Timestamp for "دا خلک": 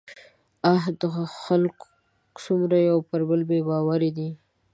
1.01-1.75